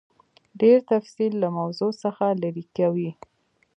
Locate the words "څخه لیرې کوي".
2.03-3.09